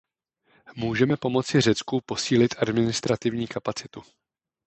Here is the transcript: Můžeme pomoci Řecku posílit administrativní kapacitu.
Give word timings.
Můžeme 0.75 1.17
pomoci 1.17 1.61
Řecku 1.61 2.01
posílit 2.01 2.55
administrativní 2.61 3.47
kapacitu. 3.47 4.01